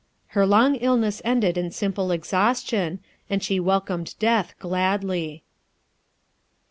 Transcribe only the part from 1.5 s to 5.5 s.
in simple exhaustion, and she welcomed death gladly.